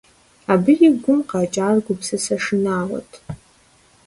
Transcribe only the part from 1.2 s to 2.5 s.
къэкӀар гупсысэ